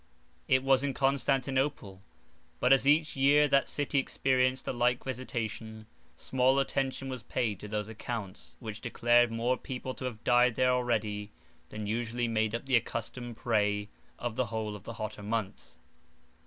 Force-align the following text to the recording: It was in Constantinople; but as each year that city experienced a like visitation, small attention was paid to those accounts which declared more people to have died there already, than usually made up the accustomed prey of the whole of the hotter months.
It 0.47 0.63
was 0.63 0.81
in 0.83 0.95
Constantinople; 0.95 2.01
but 2.59 2.73
as 2.73 2.87
each 2.87 3.15
year 3.15 3.47
that 3.47 3.69
city 3.69 3.99
experienced 3.99 4.67
a 4.67 4.73
like 4.73 5.03
visitation, 5.03 5.85
small 6.17 6.57
attention 6.57 7.07
was 7.07 7.21
paid 7.21 7.59
to 7.59 7.67
those 7.67 7.87
accounts 7.87 8.55
which 8.59 8.81
declared 8.81 9.31
more 9.31 9.57
people 9.57 9.93
to 9.93 10.05
have 10.05 10.23
died 10.23 10.55
there 10.55 10.71
already, 10.71 11.29
than 11.69 11.85
usually 11.85 12.27
made 12.27 12.55
up 12.55 12.65
the 12.65 12.75
accustomed 12.77 13.37
prey 13.37 13.89
of 14.17 14.35
the 14.37 14.47
whole 14.47 14.75
of 14.75 14.85
the 14.85 14.93
hotter 14.93 15.21
months. 15.21 15.77